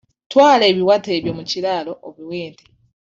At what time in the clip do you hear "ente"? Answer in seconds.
2.47-2.65